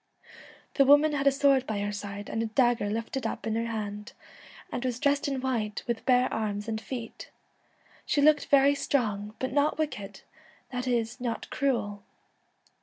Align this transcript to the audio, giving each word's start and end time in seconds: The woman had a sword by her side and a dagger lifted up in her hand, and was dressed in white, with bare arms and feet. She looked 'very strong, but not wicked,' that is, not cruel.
The 0.73 0.83
woman 0.85 1.11
had 1.13 1.27
a 1.27 1.31
sword 1.31 1.67
by 1.67 1.77
her 1.81 1.91
side 1.91 2.27
and 2.27 2.41
a 2.41 2.47
dagger 2.47 2.89
lifted 2.89 3.27
up 3.27 3.45
in 3.45 3.53
her 3.53 3.67
hand, 3.67 4.13
and 4.71 4.83
was 4.83 4.99
dressed 4.99 5.27
in 5.27 5.41
white, 5.41 5.83
with 5.85 6.07
bare 6.07 6.27
arms 6.33 6.67
and 6.67 6.81
feet. 6.81 7.29
She 8.07 8.19
looked 8.19 8.47
'very 8.47 8.73
strong, 8.73 9.35
but 9.37 9.53
not 9.53 9.77
wicked,' 9.77 10.21
that 10.71 10.87
is, 10.87 11.21
not 11.21 11.47
cruel. 11.51 12.01